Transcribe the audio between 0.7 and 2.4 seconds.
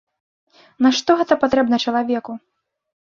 Нашто гэта патрэбна чалавеку!